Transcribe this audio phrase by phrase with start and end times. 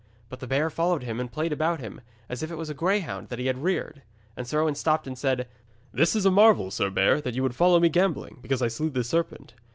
[0.29, 3.27] But the bear followed him and played about him, as if it was a greyhound
[3.29, 4.01] that he had reared.
[4.35, 5.47] And Sir Owen stopped and said:
[5.93, 8.89] 'This is a marvel, sir bear, that you would follow me gambolling, because I slew
[8.89, 9.53] the serpent.